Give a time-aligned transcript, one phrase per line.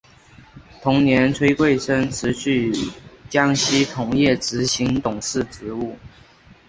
[0.81, 2.73] 同年崔贵生辞去
[3.29, 5.95] 江西铜业执行董事职务。